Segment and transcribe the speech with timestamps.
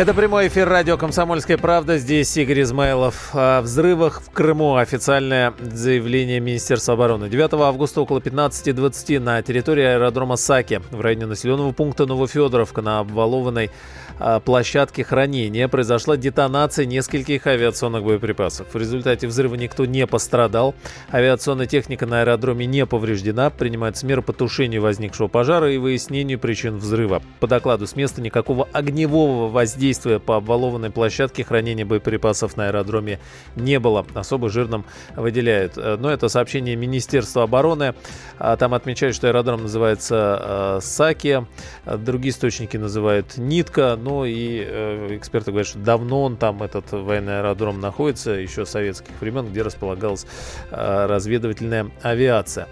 [0.00, 1.98] Это прямой эфир радио «Комсомольская правда».
[1.98, 3.34] Здесь Игорь Измайлов.
[3.34, 4.76] О взрывах в Крыму.
[4.76, 7.28] Официальное заявление Министерства обороны.
[7.28, 13.70] 9 августа около 15.20 на территории аэродрома Саки в районе населенного пункта Новофедоровка на обвалованной
[14.18, 18.68] а, площадке хранения произошла детонация нескольких авиационных боеприпасов.
[18.72, 20.74] В результате взрыва никто не пострадал.
[21.12, 23.50] Авиационная техника на аэродроме не повреждена.
[23.50, 27.20] Принимаются меры по тушению возникшего пожара и выяснению причин взрыва.
[27.38, 33.18] По докладу с места никакого огневого воздействия по обвалованной площадке хранения боеприпасов на аэродроме
[33.56, 34.06] не было.
[34.14, 34.84] Особо жирным
[35.16, 35.76] выделяют.
[35.76, 37.94] Но это сообщение Министерства обороны.
[38.38, 41.44] А, там отмечают, что аэродром называется а, Саки.
[41.84, 43.96] Другие источники называют Нитка.
[44.00, 49.12] Ну, и э, эксперты говорят, что давно он там, этот военный аэродром, находится, еще советских
[49.20, 50.26] времен, где располагалась
[50.70, 52.68] э, разведывательная авиация.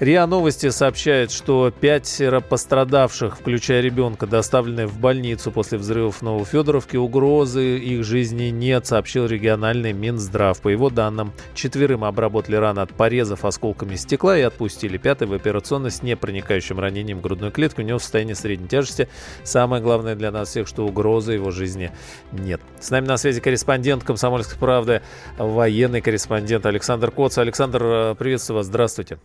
[0.00, 6.96] РИА Новости сообщает, что пятеро пострадавших, включая ребенка, доставлены в больницу после взрывов в Новофедоровке.
[6.96, 10.58] Угрозы их жизни нет, сообщил региональный Минздрав.
[10.62, 14.96] По его данным, четверым обработали раны от порезов осколками стекла и отпустили.
[14.96, 17.82] Пятый в операционной с непроникающим ранением в грудную клетку.
[17.82, 19.06] У него состояние средней тяжести.
[19.44, 21.92] Самое главное для нас всех, что угрозы его жизни
[22.32, 22.62] нет.
[22.80, 25.02] С нами на связи корреспондент «Комсомольской правды»,
[25.36, 27.36] военный корреспондент Александр Коц.
[27.36, 28.66] Александр, э, приветствую вас.
[28.66, 29.18] Здравствуйте.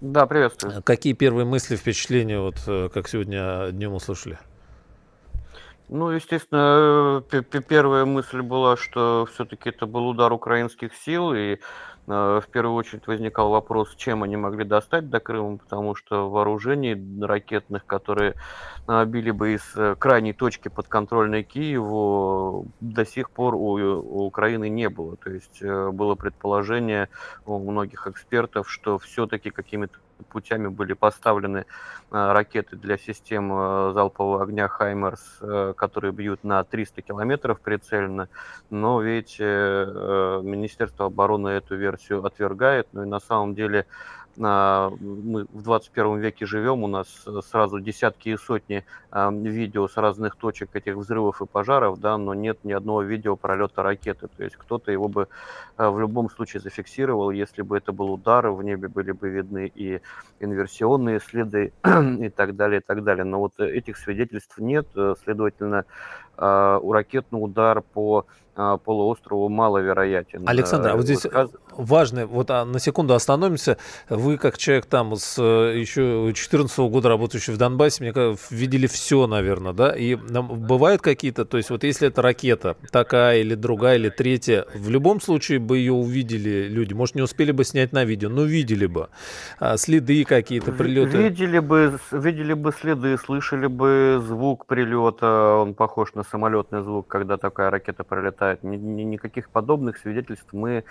[0.00, 0.82] Да, приветствую.
[0.82, 4.38] Какие первые мысли, впечатления, вот э, как сегодня днем услышали?
[5.88, 7.22] Ну, естественно,
[7.68, 11.58] первая мысль была, что все-таки это был удар украинских сил, и э,
[12.08, 17.84] в первую очередь возникал вопрос, чем они могли достать до Крыма, потому что вооружений ракетных,
[17.84, 18.34] которые
[18.86, 24.70] э, били бы из э, крайней точки подконтрольной Киеву, до сих пор у, у Украины
[24.70, 25.16] не было.
[25.16, 27.10] То есть э, было предположение
[27.44, 31.64] у многих экспертов, что все-таки какими-то путями были поставлены э,
[32.10, 38.28] ракеты для систем э, залпового огня «Хаймерс», э, которые бьют на 300 километров прицельно,
[38.70, 43.86] но ведь Министерство обороны эту версию отвергает, ну и на самом деле
[44.38, 50.36] мы в 21 веке живем, у нас э, сразу десятки и сотни видео с разных
[50.36, 54.28] точек этих взрывов и пожаров, да, но нет ни одного видео пролета ракеты.
[54.28, 55.28] То есть кто-то его бы
[55.76, 59.72] э, в любом случае зафиксировал, если бы это был удар, в небе были бы видны
[59.74, 60.00] и
[60.40, 61.72] инверсионные следы
[62.20, 63.24] и так далее, и так далее.
[63.24, 65.84] Но вот этих свидетельств нет, э, следовательно,
[66.40, 68.24] у ракетный удар по
[68.84, 70.48] полуострову маловероятен.
[70.48, 71.50] Александр, а вот здесь Сказ...
[71.76, 73.78] важно, вот а, на секунду остановимся.
[74.08, 78.86] Вы, как человек там с э, еще 2014 года работающий в Донбассе, мне кажется, видели
[78.86, 79.90] все, наверное, да?
[79.96, 84.90] И бывают какие-то, то есть вот если это ракета такая или другая, или третья, в
[84.90, 86.94] любом случае бы ее увидели люди.
[86.94, 89.08] Может, не успели бы снять на видео, но видели бы.
[89.60, 91.16] А, следы какие-то, прилеты.
[91.16, 97.36] Видели бы, видели бы следы, слышали бы звук прилета, он похож на самолетный звук, когда
[97.36, 98.62] такая ракета пролетает хватает.
[98.62, 100.84] Ни, ни, никаких подобных свидетельств мы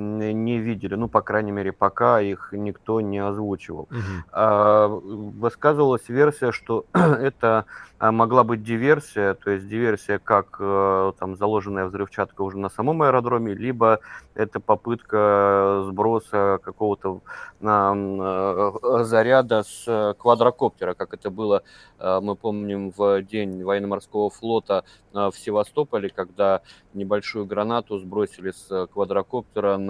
[0.00, 0.94] не видели.
[0.94, 3.88] Ну, по крайней мере, пока их никто не озвучивал.
[3.90, 4.00] Угу.
[4.32, 7.66] А, высказывалась версия, что это
[8.02, 13.02] а, могла быть диверсия, то есть диверсия как э, там заложенная взрывчатка уже на самом
[13.02, 14.00] аэродроме, либо
[14.34, 17.20] это попытка сброса какого-то
[17.60, 21.62] э, заряда с квадрокоптера, как это было,
[21.98, 26.62] э, мы помним, в день военно-морского флота в Севастополе, когда
[26.94, 29.89] небольшую гранату сбросили с квадрокоптера на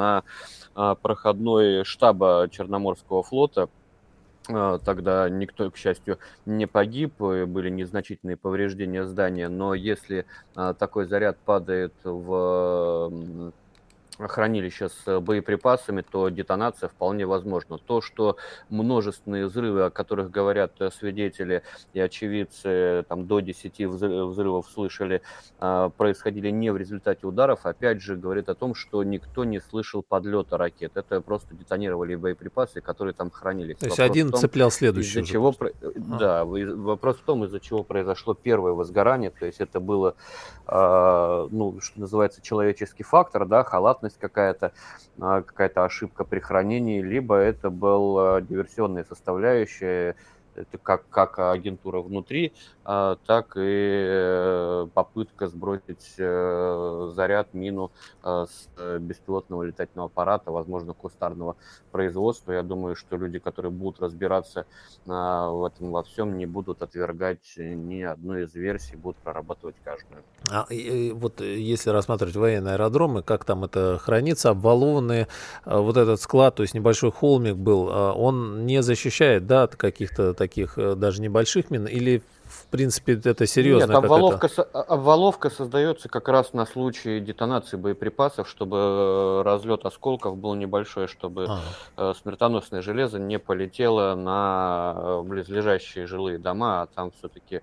[1.03, 3.69] проходной штаба Черноморского флота,
[4.49, 11.07] а, тогда никто, к счастью, не погиб, были незначительные повреждения здания, но если а, такой
[11.07, 13.53] заряд падает в
[14.29, 17.79] хранилища с боеприпасами, то детонация вполне возможна.
[17.79, 18.37] То, что
[18.69, 25.23] множественные взрывы, о которых говорят свидетели и очевидцы, там до 10 взрывов слышали,
[25.59, 30.03] а, происходили не в результате ударов, опять же говорит о том, что никто не слышал
[30.03, 30.93] подлета ракет.
[30.97, 33.79] Это просто детонировали боеприпасы, которые там хранились.
[33.79, 35.21] То есть вопрос один том, цеплял следующий.
[35.21, 35.71] Из-за чего, а.
[35.97, 40.15] Да, вопрос в том, из-за чего произошло первое возгорание, то есть это было,
[40.67, 44.73] а, ну, что называется, человеческий фактор, да, халатность неосторожность какая-то,
[45.21, 50.17] а, какая-то ошибка при хранении, либо это была диверсионная составляющая,
[50.55, 52.53] это как, как агентура внутри,
[52.93, 57.93] а, так и э, попытка сбросить э, заряд, мину
[58.23, 61.55] а, с э, беспилотного летательного аппарата, возможно, кустарного
[61.93, 62.51] производства.
[62.51, 64.67] Я думаю, что люди, которые будут разбираться
[65.07, 70.25] а, в этом во всем, не будут отвергать ни одну из версий, будут прорабатывать каждую.
[70.51, 75.29] А, и, вот если рассматривать военные аэродромы, как там это хранится, обвалованные,
[75.65, 80.79] вот этот склад, то есть небольшой холмик был, он не защищает, да, от каких-то таких
[80.97, 83.93] даже небольших мин, или в принципе, это серьезно.
[83.93, 89.85] Нет, обваловка, со, а, обваловка создается как раз на случай детонации боеприпасов, чтобы э, разлет
[89.85, 91.47] осколков был небольшой, чтобы
[91.97, 92.15] а.
[92.15, 97.63] смертоносное железо не полетело на э, близлежащие жилые дома, а там все-таки Э,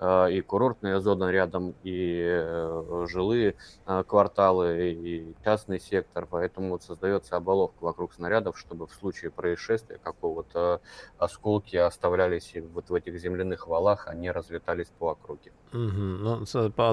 [0.00, 3.54] и курортная зона рядом, и э, жилые
[3.86, 9.98] э, кварталы, и частный сектор, поэтому вот создается оболовка вокруг снарядов, чтобы в случае происшествия
[9.98, 10.80] какого-то
[11.18, 15.52] осколки оставлялись вот в этих земляных валах, они разлетались по округе.
[15.72, 15.80] Угу.
[15.80, 16.44] Ну,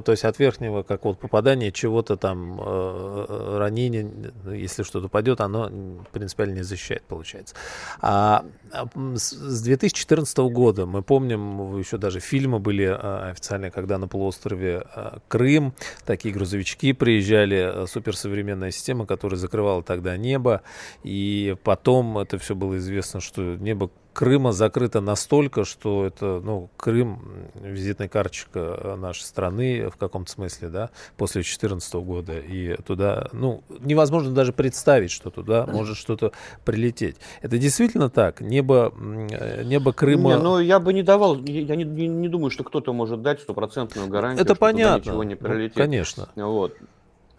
[0.01, 4.09] то есть от верхнего как вот попадания чего-то там, э, ранения,
[4.45, 5.69] если что-то упадет, оно
[6.11, 7.55] принципиально не защищает, получается.
[8.01, 14.07] А, а с 2014 года мы помним, еще даже фильмы были а, официальные, когда на
[14.07, 14.83] полуострове
[15.27, 15.73] Крым
[16.05, 20.61] такие грузовички приезжали, суперсовременная система, которая закрывала тогда небо,
[21.03, 27.49] и потом это все было известно, что небо Крыма закрыто настолько, что это, ну, Крым,
[27.55, 32.39] визитная карточка нашей страны в каком-то смысле, да, после 2014 года.
[32.39, 36.31] И туда, ну, невозможно даже представить, что туда может что-то
[36.65, 37.17] прилететь.
[37.41, 38.41] Это действительно так?
[38.41, 38.93] Небо,
[39.63, 40.31] небо Крыма...
[40.31, 43.41] Не, ну, я бы не давал, я не, не, не думаю, что кто-то может дать
[43.41, 44.99] стопроцентную гарантию, это что понятно.
[44.99, 45.77] туда ничего не прилетит.
[45.77, 46.29] Ну, конечно.
[46.35, 46.75] Вот.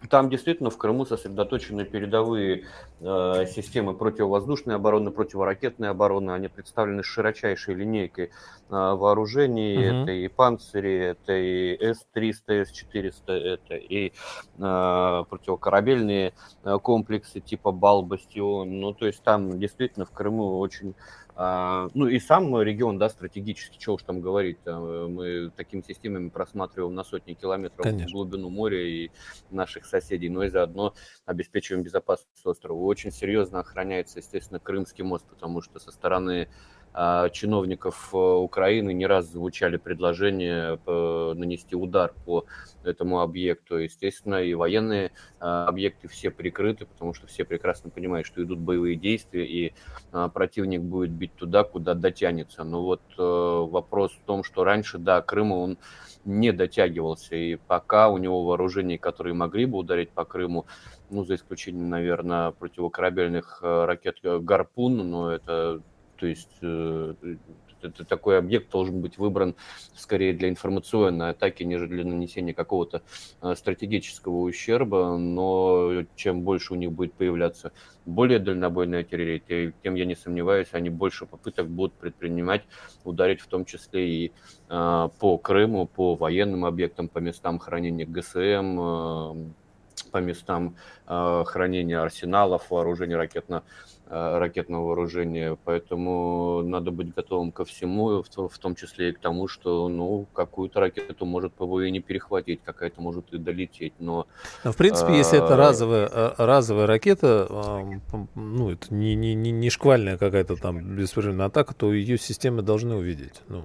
[0.09, 2.65] Там действительно в Крыму сосредоточены передовые
[2.99, 6.31] э, системы противовоздушной обороны, противоракетной обороны.
[6.31, 8.29] Они представлены широчайшей линейкой э,
[8.69, 9.77] вооружений.
[9.77, 10.03] Mm-hmm.
[10.03, 14.11] Это и панцири, это и С-300, С-400, это и
[14.57, 16.33] э, противокорабельные
[16.63, 18.79] э, комплексы типа Бал-Бастион.
[18.79, 20.95] Ну, то есть там действительно в Крыму очень
[21.35, 27.03] ну и сам регион, да, стратегически, что уж там говорить, мы такими системами просматриваем на
[27.03, 28.07] сотни километров Конечно.
[28.07, 29.09] в глубину моря и
[29.49, 30.93] наших соседей, но и заодно
[31.25, 32.77] обеспечиваем безопасность острова.
[32.77, 36.80] Очень серьезно охраняется, естественно, Крымский мост, потому что со стороны а,
[37.31, 42.45] чиновников э, Украины не раз звучали предложения э, нанести удар по
[42.83, 43.77] этому объекту.
[43.77, 48.95] Естественно, и военные а, объекты все прикрыты, потому что все прекрасно понимают, что идут боевые
[48.95, 49.73] действия, и
[50.11, 52.63] а, противник будет бить туда, куда дотянется.
[52.63, 55.77] Но вот э, вопрос в том, что раньше, да, Крыма он
[56.25, 60.65] не дотягивался, и пока у него вооружений, которые могли бы ударить по Крыму,
[61.09, 65.81] ну, за исключением, наверное, противокорабельных ракет «Гарпун», но это
[66.21, 67.15] то есть э,
[67.81, 69.55] это, такой объект должен быть выбран
[69.95, 73.01] скорее для информационной атаки, нежели для нанесения какого-то
[73.41, 77.71] э, стратегического ущерба, но чем больше у них будет появляться
[78.05, 82.61] более дальнобойная артиллерия, тем, я не сомневаюсь, они больше попыток будут предпринимать,
[83.03, 84.31] ударить в том числе и
[84.69, 89.53] э, по Крыму, по военным объектам, по местам хранения ГСМ,
[90.11, 90.75] по местам
[91.05, 93.63] хранения арсеналов, вооружений ракетно
[94.13, 99.47] Э, ракетного вооружения, поэтому надо быть готовым ко всему, в том числе и к тому,
[99.47, 104.27] что ну, какую-то ракету может ПВО и не перехватить, какая-то может и долететь, но...
[104.65, 107.47] но в принципе, если это а, разовая, э, разовая ракета,
[108.35, 113.41] ну, это не, не, не шквальная какая-то там беспрерывная атака, то ее системы должны увидеть.
[113.47, 113.63] Ну,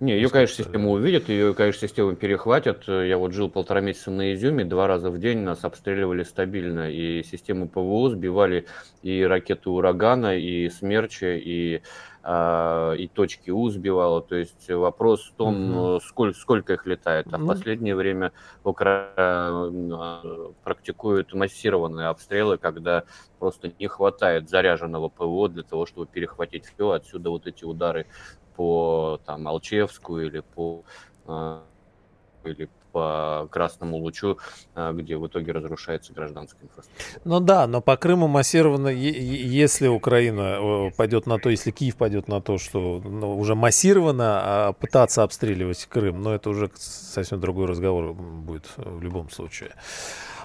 [0.00, 2.84] не, ее, конечно, система увидит, ее, конечно, система перехватит.
[2.88, 7.22] Я вот жил полтора месяца на Изюме, два раза в день нас обстреливали стабильно, и
[7.22, 8.66] системы ПВО сбивали
[9.02, 11.82] и ракеты «Урагана», и «Смерча», и
[12.22, 14.20] и точки У сбивало.
[14.20, 16.00] То есть вопрос в том, угу.
[16.00, 17.26] сколько, сколько их летает.
[17.32, 23.04] А в последнее время Украина практикуют массированные обстрелы, когда
[23.38, 26.90] просто не хватает заряженного ПВО для того, чтобы перехватить все.
[26.90, 28.06] Отсюда вот эти удары
[28.54, 30.84] по там, Алчевску или по,
[31.26, 31.60] э,
[32.44, 34.38] или по Красному Лучу,
[34.74, 37.20] э, где в итоге разрушается гражданская инфраструктура.
[37.24, 42.28] Ну да, но по Крыму массированно, если Украина э, пойдет на то, если Киев пойдет
[42.28, 47.66] на то, что ну, уже массированно а пытаться обстреливать Крым, но это уже совсем другой
[47.66, 49.72] разговор будет в любом случае.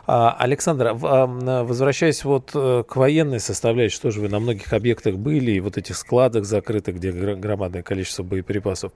[0.08, 5.52] А, Александр, возвращаясь вот э, к военной составляющей, что же вы на многих объектах были,
[5.52, 8.92] и вот этих складах закрытых, где громадное количество боеприпасов.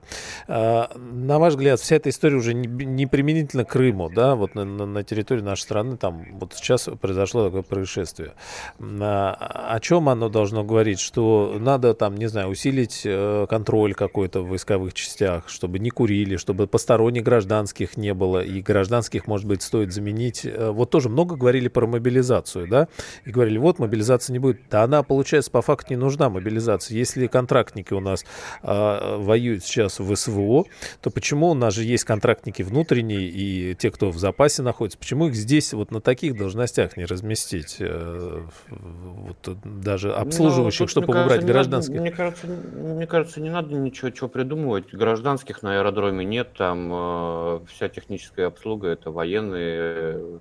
[0.46, 5.04] А, на ваш взгляд, вся эта история уже не применительно Крыму, да, вот на, на
[5.04, 8.34] территории нашей страны, там вот сейчас произошло такое происшествие.
[8.78, 11.00] О чем оно должно говорить?
[11.00, 16.36] Что надо там, не знаю, усилить э, контроль какой-то в войсковых частях, чтобы не курили,
[16.36, 20.44] чтобы посторонних гражданских не было, и гражданских, может быть, стоит заменить.
[20.44, 22.86] Э, вот тоже много говорили про мобилизацию, да,
[23.24, 24.60] и говорили, вот, мобилизация не будет.
[24.70, 26.94] Да она, получается, по факту не нужна, мобилизация.
[26.94, 28.26] Если контрактники у нас
[28.62, 30.66] э, воюют сейчас в СВО,
[31.00, 35.28] то почему у нас же есть контрактники внутренние и те, кто в запасе находится, почему
[35.28, 37.76] их здесь вот на таких должностях не разместить?
[37.78, 41.94] Э, вот, даже обслуживающих, ну, чтобы убрать кажется, гражданских?
[41.94, 44.92] Надо, мне, кажется, мне кажется, не надо ничего чего придумывать.
[44.92, 50.40] Гражданских на аэродроме нет, там э, вся техническая обслуга это военные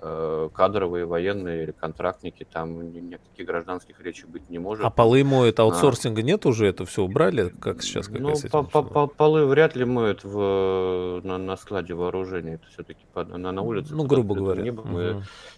[0.00, 4.84] кадровые, военные или контрактники, там никаких гражданских речи быть не может.
[4.84, 8.08] А полы моют, а аутсорсинга а, нет уже, это все убрали, как сейчас?
[8.08, 12.66] Как ну, по, по, по, полы вряд ли моют в, на, на складе вооружения, это
[12.72, 13.94] все-таки на, на улице.
[13.94, 14.62] Ну, грубо говоря.
[14.62, 15.00] Небо, угу.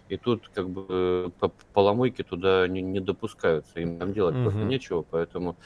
[0.08, 1.30] и, и тут как бы
[1.72, 4.44] поломойки туда не, не допускаются, им там делать угу.
[4.44, 5.56] просто нечего, поэтому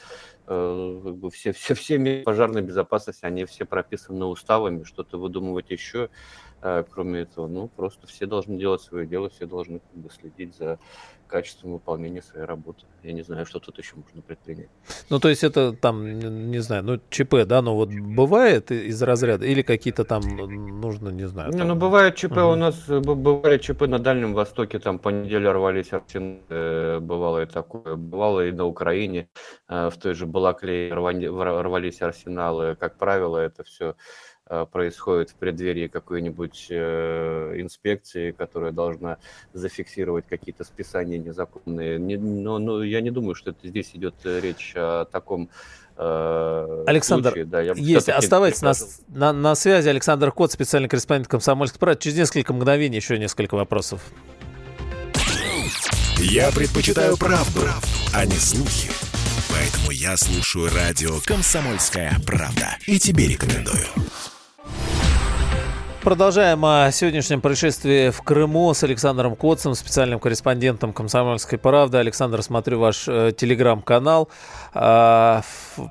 [0.45, 6.09] э, как бы все, все, все пожарной безопасности, они все прописаны уставами, что-то выдумывать еще
[6.61, 10.79] кроме этого, ну, просто все должны делать свое дело, все должны как бы, следить за
[11.27, 12.85] качеством выполнения своей работы.
[13.03, 14.69] Я не знаю, что тут еще можно предпринять.
[15.09, 16.19] Ну, то есть это там,
[16.51, 21.27] не знаю, ну, ЧП, да, но вот бывает из разряда, или какие-то там нужно, не
[21.27, 21.51] знаю.
[21.51, 21.61] Там...
[21.61, 22.51] Не, ну, бывает ЧП, угу.
[22.51, 27.45] у нас бывали чп на Дальнем Востоке, там по неделе рвались арсеналы, э, бывало и
[27.45, 29.29] такое, бывало и на Украине,
[29.69, 33.95] э, в той же Балаклее рвались арсеналы, как правило, это все
[34.71, 39.17] происходит в преддверии какой-нибудь э, инспекции, которая должна
[39.53, 41.99] зафиксировать какие-то списания незаконные.
[41.99, 45.49] Не, но, но я не думаю, что это здесь идет э, речь о таком
[45.99, 48.73] Александр, случае, да, есть, оставайтесь на,
[49.07, 49.89] на, на связи.
[49.89, 52.03] Александр Кот, специальный корреспондент комсомольской правды.
[52.03, 54.01] Через несколько мгновений еще несколько вопросов.
[56.19, 58.91] Я предпочитаю правду, правду, а не слухи.
[59.49, 62.77] Поэтому я слушаю радио «Комсомольская правда».
[62.85, 63.87] И тебе рекомендую.
[66.07, 71.97] Продолжаем о сегодняшнем происшествии в Крыму с Александром Коцем, специальным корреспондентом «Комсомольской правды».
[71.97, 74.29] Александр, смотрю ваш э, телеграм-канал.
[74.73, 75.41] А,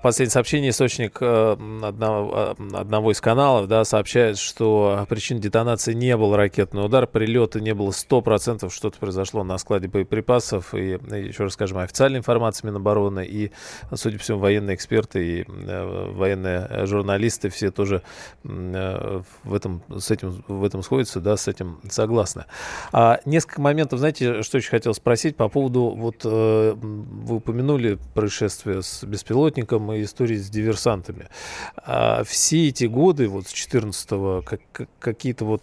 [0.02, 6.16] последнее сообщение источник э, одного, э, одного из каналов да, сообщает, что причин детонации не
[6.16, 10.74] был ракетный удар, прилета не было 100%, что-то произошло на складе боеприпасов.
[10.74, 13.52] И, еще раз скажем, официальная информация Минобороны и,
[13.94, 18.02] судя по всему, военные эксперты и военные журналисты все тоже
[18.42, 22.44] в этом с этим, в этом сходится, да, с этим согласны.
[22.92, 28.65] А несколько моментов, знаете, что еще хотел спросить по поводу, вот э, вы упомянули происшествие
[28.66, 31.28] с беспилотником и истории с диверсантами.
[31.76, 35.62] А все эти годы, вот с 14-го, как, какие-то вот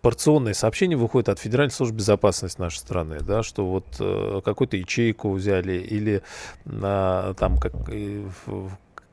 [0.00, 5.32] порционные сообщения выходят от Федеральной службы безопасности нашей страны, да, что вот э, какую-то ячейку
[5.32, 6.22] взяли или
[6.64, 8.28] э, там как, э,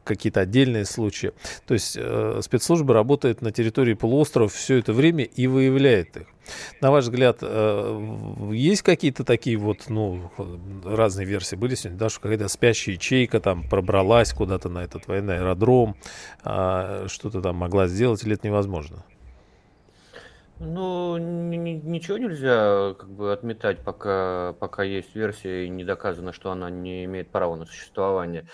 [0.04, 1.34] какие-то отдельные случаи.
[1.66, 6.28] То есть э, спецслужба работает на территории полуострова все это время и выявляет их.
[6.82, 10.32] На ваш взгляд, э, есть какие-то такие вот, ну,
[10.84, 15.38] разные версии были сегодня, да, что какая-то спящая ячейка там пробралась куда-то на этот военный
[15.38, 15.96] аэродром,
[16.44, 19.04] э, что-то там могла сделать, или это невозможно?
[20.60, 26.72] Ну, ничего нельзя как бы отметать, пока, пока есть версия и не доказано, что она
[26.72, 28.48] не имеет права на существование.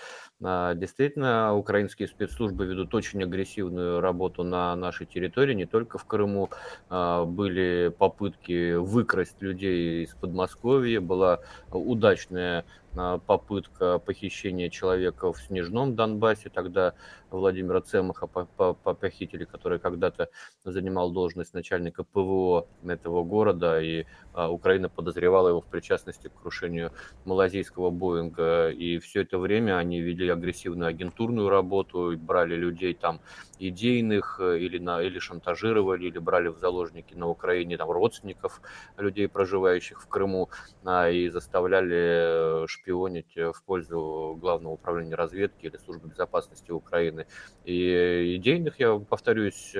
[0.46, 6.50] А, действительно, украинские спецслужбы ведут очень агрессивную работу на нашей территории, не только в Крыму.
[6.90, 15.96] А, были попытки выкрасть людей из Подмосковья, была удачная а, попытка похищения человека в Снежном
[15.96, 16.50] Донбассе.
[16.50, 16.92] Тогда
[17.30, 20.28] Владимира Цемаха похитили, который когда-то
[20.62, 26.92] занимал должность начальника ПВО этого города, и Украина подозревала его в причастности к крушению
[27.24, 28.68] малазийского Боинга.
[28.70, 33.20] И все это время они вели агрессивную агентурную работу, брали людей там
[33.58, 38.60] идейных э, или, на, или шантажировали, или брали в заложники на Украине там, родственников
[38.96, 40.50] людей, проживающих в Крыму,
[40.84, 47.26] а, и заставляли э, шпионить э, в пользу Главного управления разведки или Службы безопасности Украины.
[47.64, 49.72] И идейных, я повторюсь,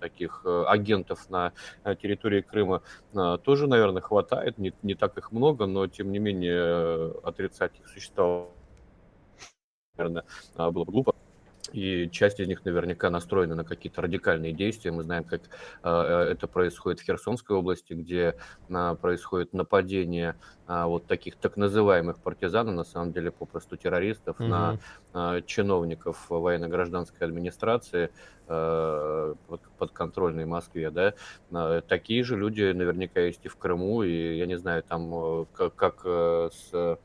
[0.00, 1.52] таких агентов на
[2.00, 2.82] территории Крыма
[3.42, 8.50] тоже, наверное, хватает, не, не так их много, но тем не менее отрицать их существование,
[10.00, 10.24] наверное,
[10.56, 11.14] было бы глупо.
[11.72, 14.90] и часть из них наверняка настроена на какие-то радикальные действия.
[14.90, 15.42] Мы знаем, как
[15.82, 15.90] э,
[16.32, 18.34] это происходит в Херсонской области, где
[18.68, 20.34] э, происходит нападение
[20.66, 24.48] э, вот таких так называемых партизан, на самом деле попросту террористов, угу.
[24.48, 24.78] на
[25.46, 28.10] чиновников военно-гражданской администрации
[28.46, 30.90] под, подконтрольной Москве.
[30.90, 31.14] Да?
[31.82, 35.74] Такие же люди наверняка есть и в Крыму, и я не знаю, там э, как,
[35.74, 36.98] как э, с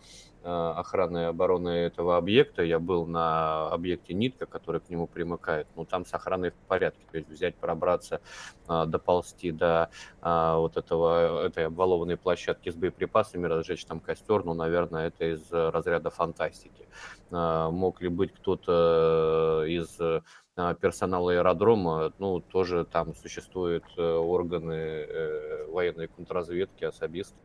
[0.45, 2.61] охраны и обороны этого объекта.
[2.61, 5.67] Я был на объекте Нитка, который к нему примыкает.
[5.75, 7.01] Ну, там с охраной в порядке.
[7.11, 8.21] То есть взять, пробраться,
[8.69, 9.89] э, доползти до
[10.21, 15.51] э, вот этого, этой обвалованной площадки с боеприпасами, разжечь там костер, ну, наверное, это из
[15.51, 16.87] разряда фантастики.
[17.31, 19.97] Мог ли быть кто-то из
[20.79, 25.07] персонала аэродрома, ну, тоже там существуют органы
[25.69, 27.35] военной контрразведки, особисты,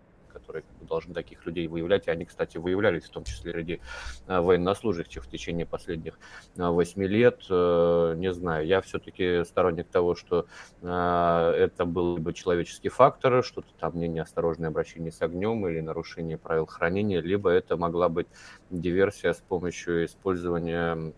[0.50, 2.08] которые бы, должны таких людей выявлять.
[2.08, 3.80] И они, кстати, выявлялись в том числе среди
[4.26, 6.18] а, военнослужащих в течение последних
[6.58, 7.42] а, восьми лет.
[7.48, 10.46] Э, не знаю, я все-таки сторонник того, что
[10.82, 16.66] это был либо человеческий фактор, что-то там не неосторожное обращение с огнем или нарушение правил
[16.66, 18.26] хранения, либо это могла быть
[18.70, 21.12] диверсия с помощью использования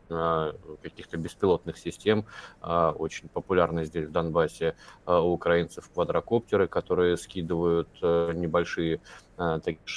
[0.82, 2.26] каких-то беспилотных систем.
[2.60, 4.74] Очень популярны здесь в Донбассе
[5.06, 9.00] у украинцев квадрокоптеры, которые скидывают э, небольшие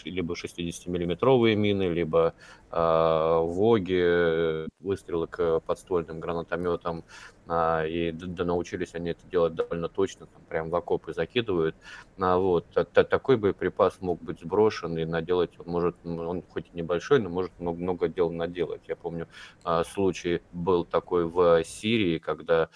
[0.06, 2.34] либо 60-миллиметровые мины, либо
[2.72, 7.04] э, ВОГи, выстрелы к подствольным гранатометам,
[7.48, 11.76] э, и да, научились они это делать довольно точно, там прям в окопы закидывают.
[12.18, 12.66] А, вот.
[12.94, 17.52] Такой боеприпас мог быть сброшен, и наделать он может, он хоть и небольшой, но может
[17.60, 18.82] много, много дел наделать.
[18.88, 19.28] Я помню,
[19.64, 22.68] э, случай был такой в Сирии, когда э,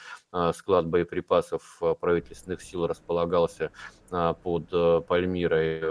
[0.53, 3.71] склад боеприпасов правительственных сил располагался
[4.12, 5.81] э, под э, Пальмирой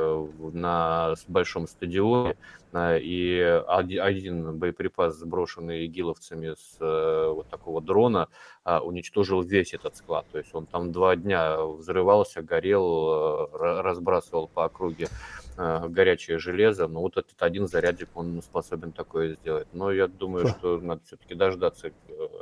[0.52, 2.36] на на большом стадионе,
[2.74, 8.28] и один боеприпас, сброшенный игиловцами с э, вот такого дрона,
[8.64, 10.26] а, уничтожил весь этот склад.
[10.32, 15.08] То есть он там два дня взрывался, горел, э, разбрасывал по округе
[15.56, 19.68] э, горячее железо, но вот этот один зарядик, он способен такое сделать.
[19.72, 21.90] Но я думаю, что надо все-таки дождаться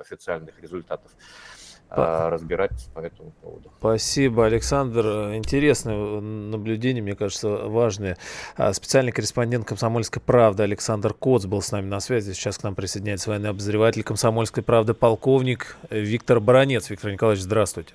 [0.00, 1.12] официальных результатов.
[1.88, 3.71] А, разбирать по этому поводу.
[3.78, 5.35] Спасибо, Александр.
[5.35, 8.16] Интересное наблюдение, мне кажется, важное.
[8.57, 12.33] А, специальный корреспондент «Комсомольской правды» Александр Коц был с нами на связи.
[12.33, 16.90] Сейчас к нам присоединяется военный обозреватель «Комсомольской правды» полковник Виктор Баранец.
[16.90, 17.95] Виктор Николаевич, здравствуйте.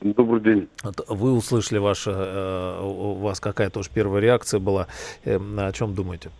[0.00, 0.68] Добрый день.
[1.08, 4.86] Вы услышали, ваша, э, у вас какая тоже первая реакция была.
[5.24, 6.30] Э, о чем думаете?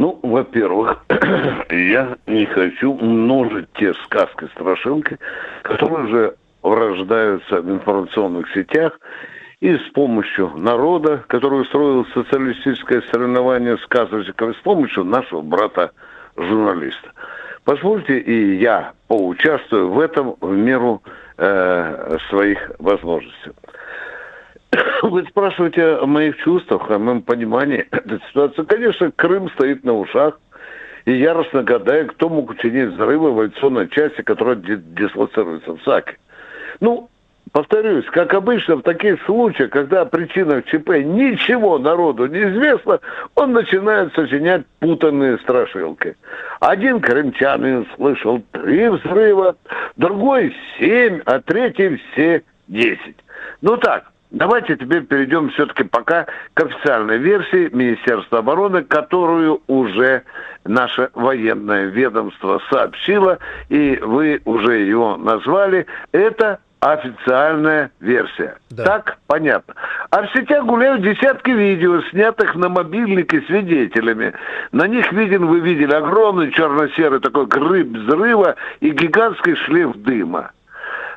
[0.00, 1.04] Ну, во-первых,
[1.70, 5.18] я не хочу множить те сказки страшилки,
[5.60, 8.98] которые уже рождаются в информационных сетях
[9.60, 17.12] и с помощью народа, который устроил социалистическое соревнование сказочников, с помощью нашего брата-журналиста.
[17.64, 21.02] Позвольте и я поучаствую в этом в меру
[21.36, 23.52] э, своих возможностей.
[25.02, 28.62] Вы спрашиваете о моих чувствах, о моем понимании этой ситуации.
[28.62, 30.38] Конечно, Крым стоит на ушах.
[31.06, 36.18] И яростно гадаю, кто мог учинить взрывы в авиационной части, которая дислоцируется в САКе.
[36.80, 37.08] Ну,
[37.52, 43.00] повторюсь, как обычно в таких случаях, когда о причинах ЧП ничего народу не известно,
[43.34, 46.16] он начинает сочинять путанные страшилки.
[46.60, 49.56] Один крымчанин слышал три взрыва,
[49.96, 53.16] другой семь, а третий все десять.
[53.62, 60.22] Ну так, Давайте теперь перейдем все-таки пока к официальной версии Министерства обороны, которую уже
[60.64, 63.38] наше военное ведомство сообщило,
[63.68, 65.86] и вы уже ее назвали.
[66.12, 68.56] Это официальная версия.
[68.70, 68.84] Да.
[68.84, 69.18] Так?
[69.26, 69.74] Понятно.
[70.10, 74.32] А в сетях гуляют десятки видео, снятых на мобильники свидетелями.
[74.72, 80.52] На них виден, вы видели, огромный черно-серый такой грыб взрыва и гигантский шлейф дыма.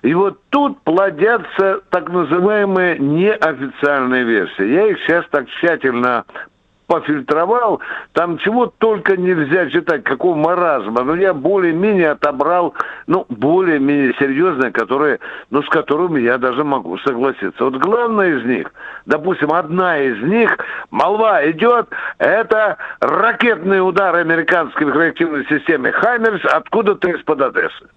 [0.03, 4.65] И вот тут плодятся так называемые неофициальные версии.
[4.65, 6.25] Я их сейчас так тщательно
[6.87, 7.79] пофильтровал,
[8.11, 11.03] там чего только нельзя читать, какого маразма.
[11.03, 12.75] Но я более-менее отобрал,
[13.07, 17.63] ну, более-менее серьезные, которые, ну, с которыми я даже могу согласиться.
[17.63, 18.73] Вот главное из них,
[19.05, 20.57] допустим, одна из них,
[20.91, 21.87] молва идет,
[22.17, 27.87] это ракетные удары американской реактивной системы «Хаймерс» откуда-то из-под Одессы.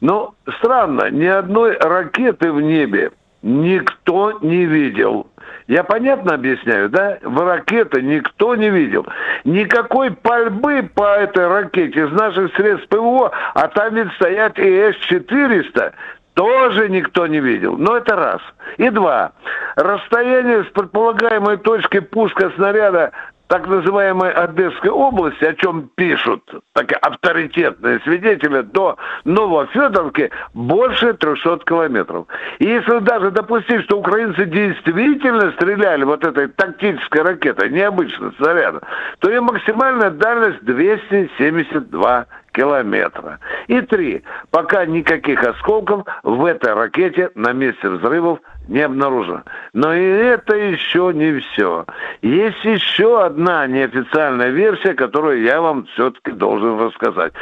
[0.00, 3.10] Но странно, ни одной ракеты в небе
[3.42, 5.28] никто не видел.
[5.66, 7.18] Я понятно объясняю, да?
[7.22, 9.06] В ракеты никто не видел.
[9.44, 15.92] Никакой пальбы по этой ракете из наших средств ПВО, а там ведь стоят и С-400,
[16.34, 17.76] тоже никто не видел.
[17.78, 18.40] Но это раз.
[18.76, 19.32] И два.
[19.76, 23.12] Расстояние с предполагаемой точки пуска снаряда
[23.54, 32.26] так называемой Одесской области, о чем пишут так авторитетные свидетели, до Новофедоровки больше 300 километров.
[32.58, 38.80] И если даже допустить, что украинцы действительно стреляли вот этой тактической ракетой, необычно снаряда,
[39.20, 43.38] то ее максимальная дальность 272 километра.
[43.68, 44.24] И три.
[44.50, 49.42] Пока никаких осколков в этой ракете на месте взрывов не обнаружено.
[49.72, 51.84] Но и это еще не все.
[52.22, 57.32] Есть еще одна неофициальная версия, которую я вам все-таки должен рассказать.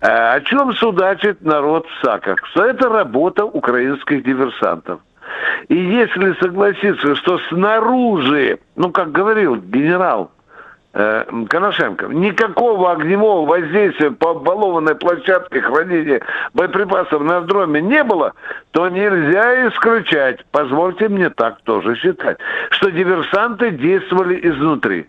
[0.00, 2.44] Э, о чем судачит народ в САКах?
[2.46, 5.00] Что это работа украинских диверсантов.
[5.68, 10.30] И если согласиться, что снаружи, ну, как говорил генерал
[10.92, 16.20] Коношенко, никакого огневого воздействия по баллованной площадке хранения
[16.52, 18.32] боеприпасов на дроме не было,
[18.72, 22.38] то нельзя исключать, позвольте мне так тоже считать,
[22.70, 25.06] что диверсанты действовали изнутри.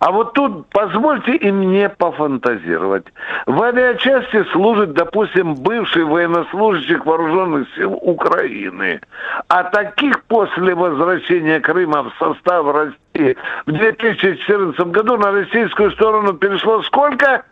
[0.00, 3.06] А вот тут позвольте и мне пофантазировать.
[3.46, 9.02] В авиачасти служит, допустим, бывший военнослужащих вооруженных сил Украины.
[9.48, 13.36] А таких после возвращения Крыма в состав России
[13.66, 17.44] в 2014 году на российскую сторону перешло сколько?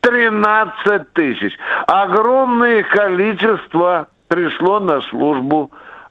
[0.00, 1.56] 13 тысяч.
[1.86, 5.70] Огромное количество пришло на службу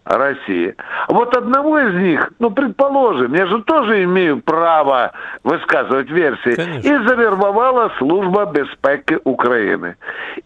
[0.10, 0.76] России.
[1.08, 5.12] Вот одного из них, ну, предположим, я же тоже имею право
[5.43, 6.88] высказывать версии, Конечно.
[6.88, 9.96] и завербовала служба безпеки Украины.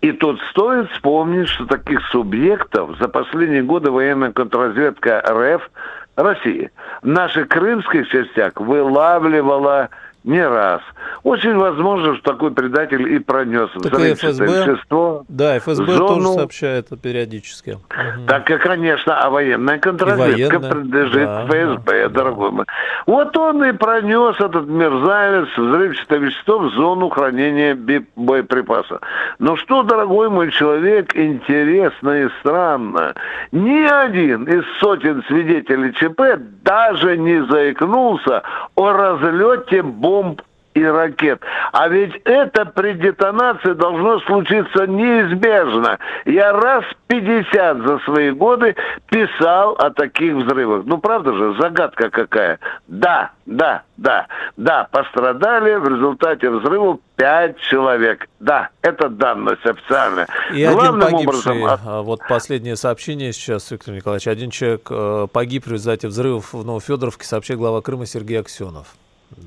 [0.01, 5.69] И тут стоит вспомнить, что таких субъектов за последние годы военная контрразведка РФ
[6.15, 6.69] России
[7.01, 9.89] в наших крымских частях вылавливала
[10.23, 10.81] не раз.
[11.23, 15.23] Очень возможно, что такой предатель и пронес так ФСБ, вещество.
[15.27, 17.79] Да, ФСБ зону, тоже сообщает периодически.
[18.27, 22.65] Так и, конечно, а военная контрразведка принадлежит да, ФСБ, да, дорогой мой.
[23.07, 27.75] Вот он и пронес этот мерзавец взрывчатое вещество в зону хранения
[28.15, 28.99] боеприпаса.
[29.39, 33.15] Но что, дорогой мой человек, интересно и странно.
[33.51, 38.43] Ни один из сотен свидетелей ЧП даже не заикнулся
[38.75, 40.41] о разлете бомб бомб
[40.73, 41.41] и ракет.
[41.73, 45.99] А ведь это при детонации должно случиться неизбежно.
[46.25, 48.75] Я раз 50 за свои годы
[49.09, 50.83] писал о таких взрывах.
[50.85, 52.59] Ну, правда же, загадка какая.
[52.87, 58.27] Да, да, да, да, пострадали в результате взрыва 5 человек.
[58.39, 60.27] Да, это данность официальная.
[60.53, 61.79] И Главным один погибший, образом...
[61.85, 64.27] А, вот последнее сообщение сейчас, Виктор Николаевич.
[64.27, 68.95] Один человек э, погиб в результате взрывов в Новофедоровке, сообщает глава Крыма Сергей Аксенов.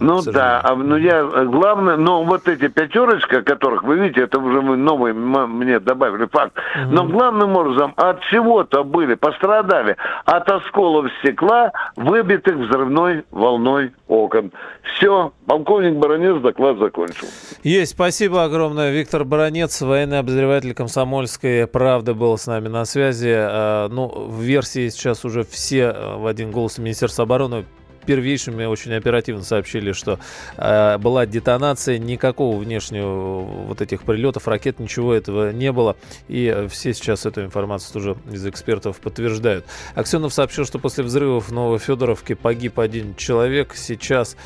[0.00, 4.60] Ну да, а, ну я главное, но вот эти пятерочка, которых вы видите, это уже
[4.60, 6.56] мы новый мне добавили факт.
[6.56, 6.92] Угу.
[6.92, 14.52] Но главным образом от чего-то были пострадали от осколов стекла, выбитых взрывной волной окон.
[14.96, 17.26] Все, полковник Баранец доклад закончил.
[17.62, 18.90] Есть, спасибо огромное.
[18.90, 23.32] Виктор Баранец, военный обозреватель комсомольской правды, был с нами на связи.
[23.34, 27.64] А, ну, в версии сейчас уже все а, в один голос Министерства обороны
[28.04, 30.18] первейшими очень оперативно сообщили, что
[30.56, 35.96] э, была детонация, никакого внешнего вот этих прилетов, ракет, ничего этого не было.
[36.28, 39.64] И все сейчас эту информацию тоже из экспертов подтверждают.
[39.94, 43.74] Аксенов сообщил, что после взрывов в Новофедоровке погиб один человек.
[43.74, 44.36] Сейчас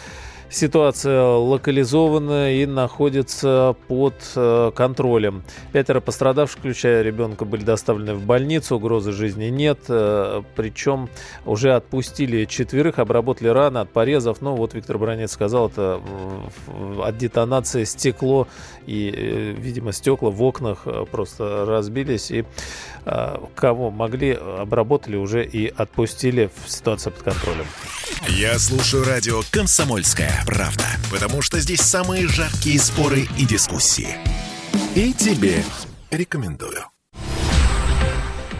[0.50, 5.42] Ситуация локализована и находится под э, контролем.
[5.72, 8.76] Пятеро пострадавших, включая ребенка, были доставлены в больницу.
[8.76, 9.80] Угрозы жизни нет.
[9.88, 11.10] Э, причем
[11.44, 14.40] уже отпустили четверых, обработали раны от порезов.
[14.40, 16.00] Но вот Виктор Бронец сказал, это
[17.02, 18.48] от детонации стекло
[18.86, 22.30] и, э, видимо, стекла в окнах просто разбились.
[22.30, 22.44] И
[23.54, 27.64] кого могли, обработали уже и отпустили в ситуацию под контролем.
[28.28, 34.16] Я слушаю радио «Комсомольская правда», потому что здесь самые жаркие споры и дискуссии.
[34.94, 35.64] И тебе
[36.10, 36.84] рекомендую.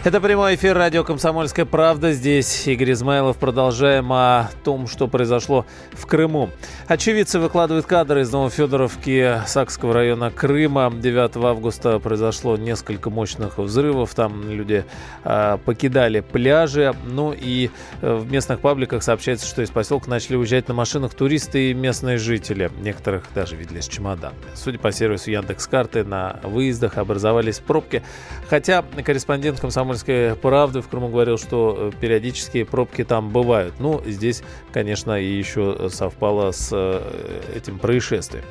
[0.09, 2.13] Это прямой эфир радио «Комсомольская правда».
[2.13, 3.37] Здесь Игорь Измайлов.
[3.37, 6.49] Продолжаем о том, что произошло в Крыму.
[6.87, 10.91] Очевидцы выкладывают кадры из Новофедоровки Сакского района Крыма.
[10.91, 14.15] 9 августа произошло несколько мощных взрывов.
[14.15, 14.83] Там люди
[15.25, 16.95] э, покидали пляжи.
[17.05, 17.69] Ну и
[18.01, 22.17] э, в местных пабликах сообщается, что из поселка начали уезжать на машинах туристы и местные
[22.17, 22.71] жители.
[22.81, 24.41] Некоторых даже видели с чемоданами.
[24.55, 28.01] Судя по сервису Яндекс.Карты, на выездах образовались пробки.
[28.49, 33.75] Хотя корреспондент «Комсомольской «Комсомольской правды» в Крыму говорил, что э, периодически пробки там бывают.
[33.79, 38.45] Ну, здесь, конечно, и еще совпало с э, этим происшествием.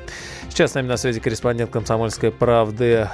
[0.49, 3.07] Сейчас с нами на связи корреспондент «Комсомольской правды»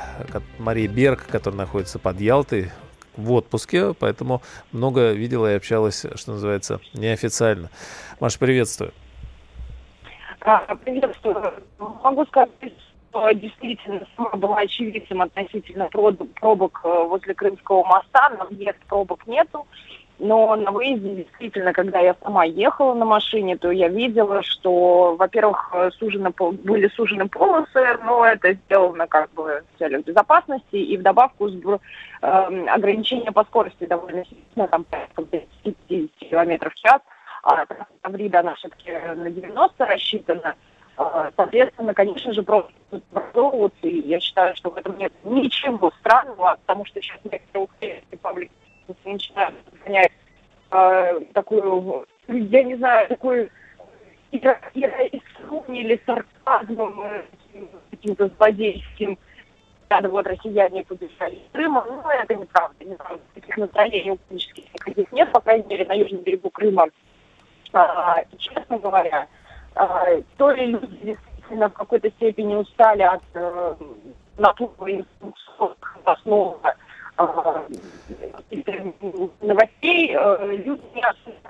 [0.60, 2.71] Мария Берг, которая находится под Ялтой,
[3.15, 4.41] в отпуске, поэтому
[4.74, 7.69] много видела и общалась, что называется, неофициально.
[8.19, 8.91] Маша, приветствую.
[10.41, 11.54] А, приветствую.
[12.04, 12.50] Могу сказать,
[13.34, 18.30] действительно сама была очевидцем относительно пробок э, возле Крымского моста.
[18.30, 19.65] На въезд пробок нету.
[20.17, 25.75] Но на выезде действительно, когда я сама ехала на машине, то я видела, что, во-первых,
[25.99, 26.32] сужены,
[26.63, 31.78] были сужены полосы, но это сделано как бы в целях безопасности, и вдобавку э,
[32.21, 35.75] ограничение по скорости довольно сильно, там порядка 50
[36.19, 37.01] км в час,
[37.43, 37.65] а
[38.01, 40.56] Таврида она все-таки на 90 рассчитана.
[40.98, 42.72] А, соответственно, конечно же, просто
[43.12, 48.18] образовываться, и я считаю, что в этом нет ничего странного, потому что сейчас некоторые украинские
[48.20, 48.52] паблики
[49.04, 50.12] начинают гонять
[50.72, 53.50] э, такую, я не знаю, такую
[54.32, 57.24] или сарказмом, э,
[57.92, 59.18] каким-то злодейским,
[59.90, 63.22] да, вот россияне побежали из Крыма, ну, это неправда, неправда.
[63.34, 66.88] Таких настроений украинских никаких нет, по крайней мере, на южном берегу Крыма.
[67.74, 69.45] А, честно говоря, а,
[70.38, 73.76] то ли люди действительно в какой-то степени устали от э,
[74.38, 76.76] натуры инструкционного
[79.41, 80.78] новостей э,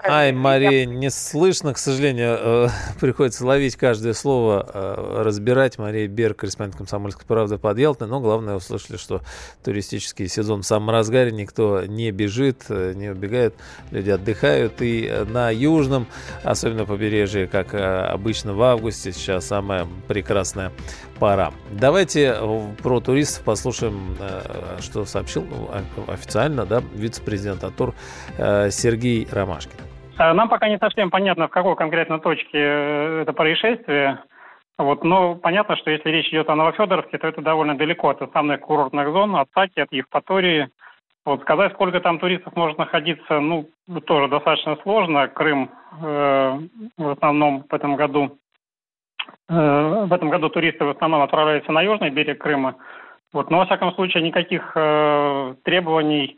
[0.07, 2.37] Ай, Мария, не слышно, к сожалению.
[2.39, 2.67] Э,
[3.01, 5.79] приходится ловить каждое слово, э, разбирать.
[5.79, 8.07] Мария Бер, корреспондент «Комсомольской правды» под Ялтой.
[8.07, 9.21] Но главное, услышали, что
[9.63, 11.31] туристический сезон в самом разгаре.
[11.31, 13.55] Никто не бежит, не убегает.
[13.89, 14.81] Люди отдыхают.
[14.81, 16.05] И на южном,
[16.43, 20.71] особенно побережье, как обычно в августе, сейчас самая прекрасная
[21.19, 21.51] пора.
[21.71, 22.35] Давайте
[22.81, 24.15] про туристов послушаем,
[24.79, 25.45] что сообщил
[26.07, 27.93] официально, да, вице-президент АТУР
[28.37, 29.79] э, Сергей Ромашкин.
[30.17, 34.19] Э, нам пока не совсем понятно, в какой конкретно точке э, это происшествие.
[34.77, 38.59] Вот, но понятно, что если речь идет о Новофедоровке, то это довольно далеко от основных
[38.59, 40.69] курортных зон, от Саки, от Евпатории.
[41.25, 43.67] Вот сказать, сколько там туристов может находиться, ну,
[44.05, 45.27] тоже достаточно сложно.
[45.27, 46.59] Крым э,
[46.97, 48.44] в основном в этом году э,
[49.47, 52.75] в этом году туристы в основном отправляются на южный берег Крыма.
[53.33, 56.37] Вот, но, во всяком случае, никаких э, требований,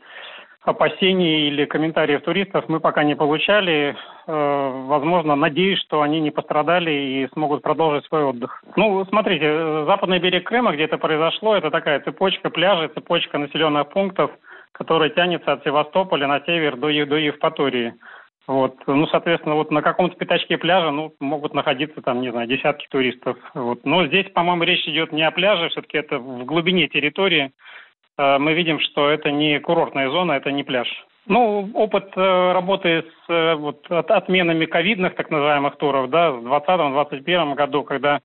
[0.62, 3.96] опасений или комментариев туристов мы пока не получали.
[4.26, 8.62] Э, возможно, надеюсь, что они не пострадали и смогут продолжить свой отдых.
[8.76, 14.30] Ну, смотрите, западный берег Крыма, где это произошло, это такая цепочка пляжей, цепочка населенных пунктов,
[14.72, 17.94] которая тянется от Севастополя на север до, до Евпатории.
[18.48, 18.76] Вот.
[18.86, 23.36] Ну, соответственно, вот на каком-то пятачке пляжа ну, могут находиться там, не знаю, десятки туристов.
[23.52, 23.80] Вот.
[23.84, 27.52] Но здесь, по-моему, речь идет не о пляже, все-таки это в глубине территории.
[28.16, 30.88] Э, мы видим, что это не курортная зона, это не пляж.
[31.26, 36.46] Ну, опыт э, работы с э, вот, от, отменами ковидных так называемых туров, да, в
[36.46, 38.20] 2020-2021 году, когда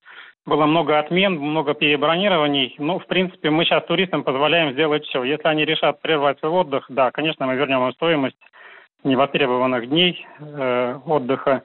[0.45, 2.75] было много отмен, много перебронирований.
[2.77, 5.25] Ну, в принципе, мы сейчас туристам позволяем сделать все.
[5.25, 8.38] Если они решат прервать свой отдых, да, конечно, мы вернем им стоимость
[9.03, 11.63] невостребованных дней э, отдыха.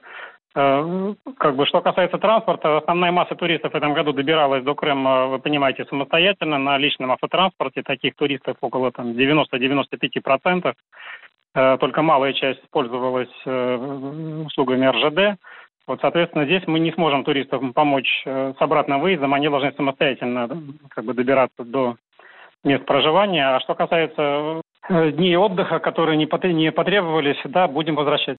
[0.55, 5.27] Э, как бы, что касается транспорта, основная масса туристов в этом году добиралась до Крыма,
[5.27, 7.83] вы понимаете, самостоятельно на личном автотранспорте.
[7.83, 10.73] Таких туристов около там, 90-95%.
[11.55, 13.75] Э, только малая часть пользовалась э,
[14.45, 15.39] услугами РЖД.
[15.87, 19.33] Вот, соответственно, здесь мы не сможем туристам помочь э, с обратным выездом.
[19.33, 20.47] Они должны самостоятельно
[20.89, 21.95] как бы, добираться до
[22.63, 23.55] мест проживания.
[23.55, 28.37] А что касается Э, дней отдыха, которые не потребовались, да, будем возвращать.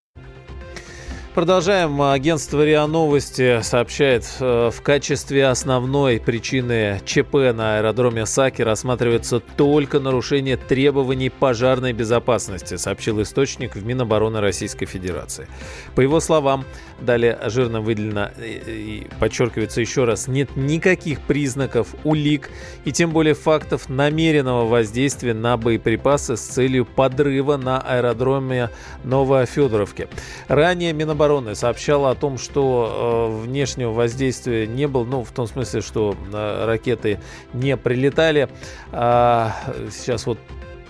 [1.32, 2.02] Продолжаем.
[2.02, 10.00] Агентство РИА Новости сообщает, э, в качестве основной причины ЧП на аэродроме Саки рассматривается только
[10.00, 15.46] нарушение требований пожарной безопасности, сообщил источник в Минобороны Российской Федерации.
[15.94, 16.64] По его словам,
[17.00, 22.50] далее жирно выделено и подчеркивается еще раз, нет никаких признаков, улик
[22.84, 28.70] и тем более фактов намеренного воздействия на боеприпасы с целью подрыва на аэродроме
[29.04, 30.08] Новофедоровки.
[30.48, 35.46] Ранее Минобороны обороны сообщала о том, что э, внешнего воздействия не было, ну, в том
[35.46, 37.20] смысле, что э, ракеты
[37.52, 38.48] не прилетали.
[38.90, 39.54] А,
[39.90, 40.38] сейчас вот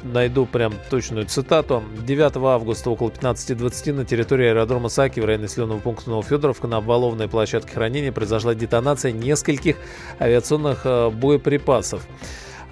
[0.05, 1.83] найду прям точную цитату.
[2.07, 7.29] 9 августа около 15.20 на территории аэродрома Саки в районе населенного пункта Новофедоровка на обвалованной
[7.29, 9.77] площадке хранения произошла детонация нескольких
[10.21, 12.07] авиационных э, боеприпасов.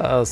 [0.01, 0.25] А,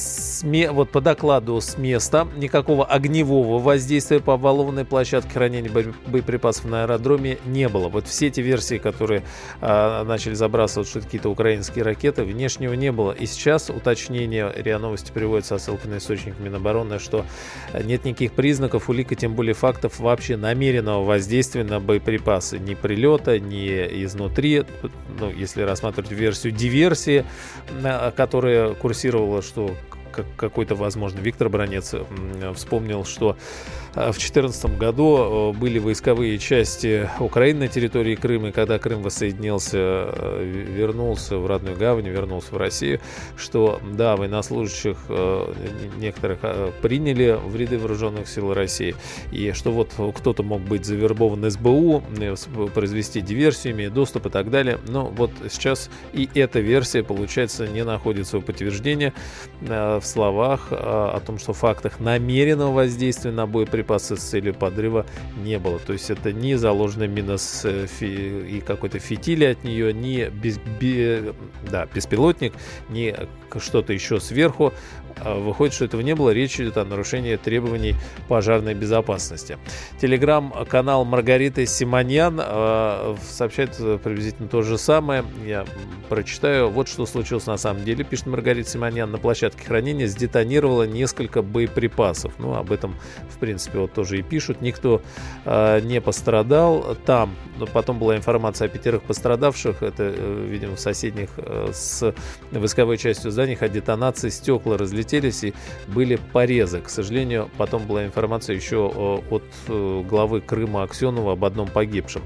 [0.71, 5.71] вот по докладу с места никакого огневого воздействия по обвалованной площадке хранения
[6.07, 7.89] боеприпасов на аэродроме не было.
[7.89, 9.25] Вот все эти версии, которые
[9.61, 13.11] а, начали забрасывать, что какие-то украинские ракеты, внешнего не было.
[13.11, 17.25] И сейчас уточнение РИА Новости приводит со ссылкой на источник Минобороны, что
[17.83, 22.59] нет никаких признаков, улик и тем более фактов вообще намеренного воздействия на боеприпасы.
[22.59, 23.67] Ни прилета, ни
[24.05, 24.65] изнутри,
[25.19, 27.25] ну, если рассматривать версию диверсии,
[28.15, 29.75] которая курсировала, что что
[30.37, 31.95] какой-то, возможно, Виктор Бронец
[32.55, 33.37] вспомнил, что
[33.97, 41.39] в 2014 году были войсковые части Украины на территории Крыма, и когда Крым воссоединился, вернулся
[41.39, 43.01] в родную гавань, вернулся в Россию,
[43.39, 44.99] что, да, военнослужащих
[45.97, 46.41] некоторых
[46.83, 48.95] приняли в ряды вооруженных сил России,
[49.33, 52.03] и что вот кто-то мог быть завербован СБУ,
[52.75, 54.79] произвести диверсию, имея доступ и так далее.
[54.89, 59.15] Но вот сейчас и эта версия, получается, не находит своего подтверждения
[59.63, 63.86] э, в словах э, о том, что в фактах намеренного воздействия на боеприпасы
[64.17, 65.07] с целью подрыва
[65.43, 65.79] не было.
[65.79, 70.59] То есть это не заложенная мина с, э, и какой-то фитили от нее, не без,
[70.59, 71.35] бе,
[71.71, 72.53] да, беспилотник,
[72.89, 73.15] не
[73.59, 74.73] что-то еще сверху.
[75.19, 76.31] А выходит, что этого не было.
[76.31, 77.95] Речь идет о нарушении требований
[78.29, 79.59] пожарной безопасности.
[80.01, 85.25] Телеграм-канал Маргариты Симоньян э, сообщает приблизительно то же самое.
[85.45, 85.65] Я
[86.09, 86.69] прочитаю.
[86.71, 89.11] Вот что случилось на самом деле, пишет Маргарита Симоньян.
[89.11, 92.35] На площадке хранения сдетонировало несколько боеприпасов.
[92.39, 92.97] Ну, об этом,
[93.29, 94.61] в принципе, вот тоже и пишут.
[94.61, 95.03] Никто
[95.45, 96.97] э, не пострадал.
[97.07, 99.83] Там но потом была информация о пятерых пострадавших.
[99.83, 102.15] Это, э, видимо, в соседних э, с
[102.51, 105.55] войсковой частью зданий от детонации стекла разлетелись и
[105.87, 106.81] были порезы.
[106.81, 112.23] К сожалению, потом была информация еще э, от главы Крыма Аксенова об одном погибшем.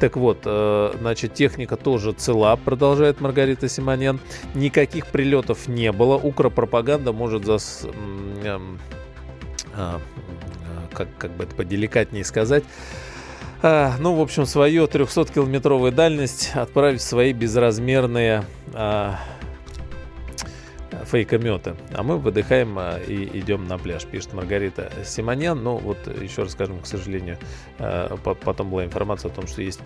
[0.00, 4.20] Так вот, значит, техника тоже цела, продолжает Маргарита Симонян.
[4.54, 6.16] Никаких прилетов не было.
[6.16, 7.86] Укропропаганда может зас
[8.44, 8.78] эм,
[10.92, 12.64] как, как бы это поделикатнее сказать,
[13.64, 19.20] а, ну, в общем, свою 300-километровую дальность отправить в свои безразмерные а,
[21.04, 21.74] фейкометы.
[21.92, 25.62] А мы выдыхаем а, и идем на пляж, пишет Маргарита Симонян.
[25.62, 27.38] Ну, вот еще раз скажем, к сожалению,
[27.78, 29.80] а, потом была информация о том, что есть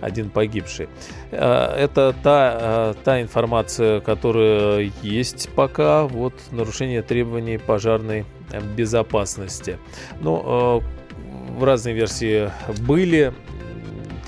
[0.00, 0.88] один погибший.
[1.32, 6.04] А, это та, та информация, которая есть пока.
[6.04, 8.24] Вот нарушение требований пожарной
[8.76, 9.78] безопасности.
[10.20, 10.82] Ну,
[11.56, 13.32] в разные версии были.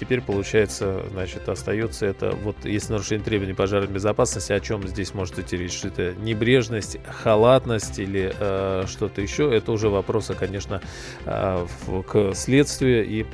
[0.03, 5.38] Теперь, получается, значит, остается это, вот если нарушение требований пожарной безопасности, о чем здесь может
[5.38, 5.75] идти речь?
[5.75, 9.57] Что это небрежность, халатность или э, что-то еще?
[9.57, 10.83] Это уже вопросы, конечно,
[11.25, 13.27] э, в, к следствию и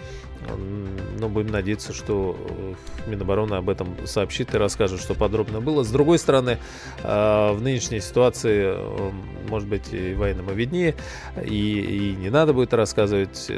[1.19, 5.83] но будем надеяться, что э, Минобороны об этом сообщит и расскажет, что подробно было.
[5.83, 6.59] С другой стороны,
[7.03, 9.11] э, в нынешней ситуации, э,
[9.49, 10.95] может быть, и военному виднее,
[11.43, 13.51] и, и не надо будет рассказывать.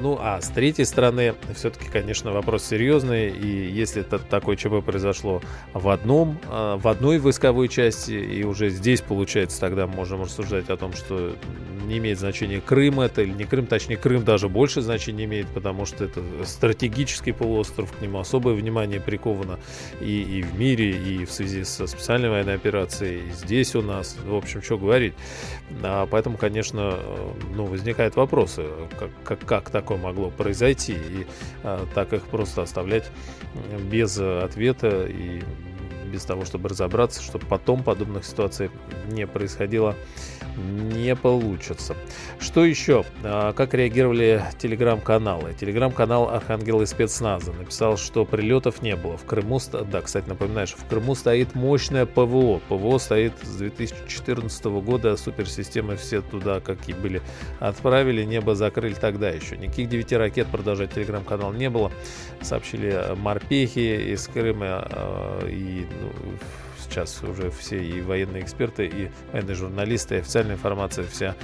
[0.00, 5.42] Ну, а с третьей стороны, все-таки, конечно, вопрос серьезный, и если это такое ЧП произошло
[5.74, 10.92] в одном, в одной войсковой части, и уже здесь, получается, тогда можем рассуждать о том,
[10.92, 11.34] что
[11.86, 15.84] не имеет значения Крым это или не Крым, точнее, Крым даже больше значения имеет, потому
[15.84, 19.58] что это стратегический полуостров, к нему особое внимание приковано
[20.00, 24.16] и, и в мире, и в связи со специальной военной операцией, и здесь у нас,
[24.24, 25.14] в общем, что говорить.
[25.82, 26.98] А поэтому, конечно,
[27.54, 28.66] ну, возникают вопросы,
[28.98, 31.26] как, как, как такое могло произойти, и
[31.62, 33.10] а, так их просто оставлять
[33.90, 35.42] без ответа и
[36.12, 38.70] без того, чтобы разобраться, чтобы потом подобных ситуаций
[39.08, 39.96] не происходило,
[40.56, 41.96] не получится.
[42.38, 43.04] Что еще?
[43.22, 45.54] А, как реагировали телеграм-каналы?
[45.54, 49.16] Телеграм-канал Архангел и спецназа написал, что прилетов не было.
[49.16, 49.60] В Крыму,
[49.90, 52.60] да, кстати, напоминаю, что в Крыму стоит мощное ПВО.
[52.68, 57.22] ПВО стоит с 2014 года, суперсистемы все туда, как и были,
[57.60, 59.56] отправили, небо закрыли тогда еще.
[59.56, 61.90] Никаких девяти ракет продолжать телеграм-канал не было.
[62.40, 66.32] Сообщили морпехи из Крыма а, и ну,
[66.92, 71.34] сейчас уже все и военные эксперты, и военные журналисты, и официальная информация вся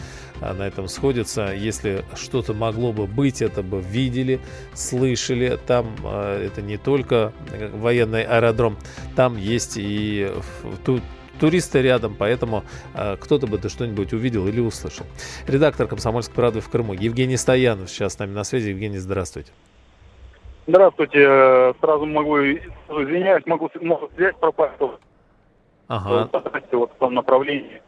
[0.41, 1.53] а, на этом сходится.
[1.55, 4.41] Если что-то могло бы быть, это бы видели,
[4.75, 5.59] слышали.
[5.67, 7.33] Там а, это не только
[7.73, 8.77] военный аэродром,
[9.17, 10.31] там есть и
[10.85, 11.03] тут
[11.41, 15.07] туристы рядом, поэтому э, кто-то бы да что-нибудь увидел или услышал.
[15.47, 18.71] Редактор «Комсомольской правды» в Крыму Евгений Стоянов сейчас с нами на связи.
[18.71, 19.53] Евгений, здравствуйте.
[20.67, 21.75] Здравствуйте.
[21.81, 24.75] Сразу могу, извиняюсь, могу, могу связь пропасть.
[25.89, 26.29] Ага.
[26.73, 27.83] Вот в том направлении.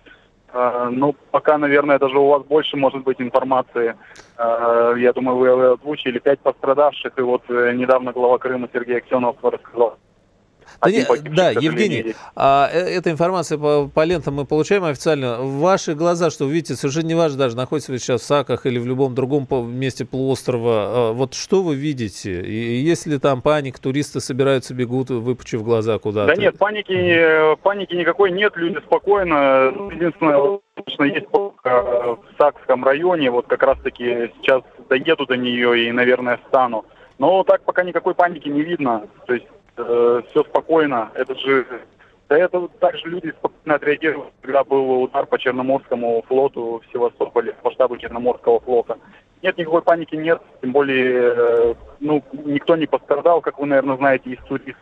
[0.52, 3.96] А, ну, пока, наверное, даже у вас больше может быть информации.
[4.36, 9.36] А, я думаю, вы озвучили пять пострадавших, и вот э, недавно глава Крыма Сергей Аксенов
[9.42, 9.98] рассказал
[10.81, 15.38] да, не, да Евгений, а, э, эта информация по, по лентам мы получаем официально.
[15.40, 18.79] Ваши глаза, что вы видите, совершенно не важно даже, находитесь вы сейчас в Саках или
[18.79, 20.73] в любом другом месте полуострова.
[20.73, 22.40] А, вот что вы видите?
[22.40, 26.35] И если там паник, туристы собираются, бегут, выпучив глаза куда-то?
[26.35, 29.73] Да нет, паники, паники никакой нет, люди спокойно.
[29.93, 36.38] Единственное, точно есть в Сакском районе, вот как раз-таки сейчас доеду до нее и, наверное,
[36.45, 36.85] встану.
[37.19, 39.07] Но так пока никакой паники не видно.
[39.27, 41.11] То есть э, все спокойно.
[41.14, 41.66] Это же
[42.28, 47.72] Да это также люди спокойно отреагировали, когда был удар по Черноморскому флоту в Севастополе, по
[47.72, 48.98] штабу Черноморского флота.
[49.42, 54.30] Нет, никакой паники нет, тем более, э, ну, никто не пострадал, как вы, наверное, знаете,
[54.30, 54.76] из туристов.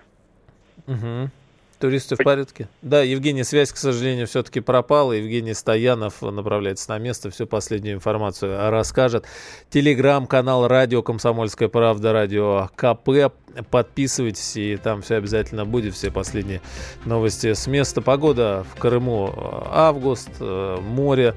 [0.87, 1.31] Угу.
[1.79, 2.69] Туристы в порядке?
[2.83, 5.13] Да, Евгений, связь, к сожалению, все-таки пропала.
[5.13, 9.25] Евгений Стоянов направляется на место, всю последнюю информацию расскажет.
[9.71, 13.33] Телеграм-канал «Радио Комсомольская правда», «Радио КП».
[13.71, 16.61] Подписывайтесь, и там все обязательно будет, все последние
[17.05, 18.03] новости с места.
[18.03, 19.33] Погода в Крыму
[19.71, 21.35] август, э, море.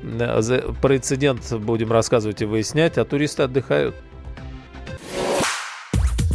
[0.00, 3.96] Про инцидент будем рассказывать и выяснять, а туристы отдыхают.